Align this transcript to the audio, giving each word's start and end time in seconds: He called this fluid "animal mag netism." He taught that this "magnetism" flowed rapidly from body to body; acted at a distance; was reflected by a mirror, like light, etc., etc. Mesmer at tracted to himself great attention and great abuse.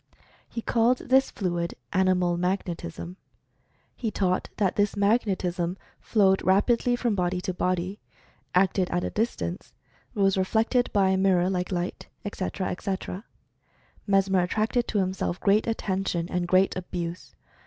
He 0.49 0.63
called 0.63 0.97
this 0.97 1.29
fluid 1.29 1.75
"animal 1.93 2.35
mag 2.35 2.63
netism." 2.65 3.17
He 3.95 4.09
taught 4.09 4.49
that 4.57 4.75
this 4.75 4.97
"magnetism" 4.97 5.77
flowed 5.99 6.41
rapidly 6.41 6.95
from 6.95 7.13
body 7.13 7.39
to 7.41 7.53
body; 7.53 7.99
acted 8.55 8.89
at 8.89 9.03
a 9.03 9.11
distance; 9.11 9.75
was 10.15 10.39
reflected 10.39 10.91
by 10.91 11.09
a 11.09 11.17
mirror, 11.17 11.51
like 11.51 11.71
light, 11.71 12.07
etc., 12.25 12.69
etc. 12.69 13.25
Mesmer 14.07 14.39
at 14.39 14.49
tracted 14.49 14.87
to 14.87 14.97
himself 14.97 15.39
great 15.39 15.67
attention 15.67 16.27
and 16.29 16.47
great 16.47 16.75
abuse. 16.75 17.35